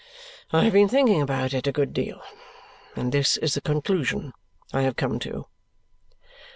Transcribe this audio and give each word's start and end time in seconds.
I 0.51 0.63
have 0.63 0.73
been 0.73 0.89
thinking 0.89 1.21
about 1.21 1.53
it 1.53 1.67
a 1.67 1.71
good 1.71 1.93
deal, 1.93 2.23
and 2.95 3.11
this 3.11 3.37
is 3.37 3.53
the 3.53 3.61
conclusion 3.61 4.33
I 4.73 4.81
have 4.81 4.95
come 4.95 5.19
to." 5.19 5.45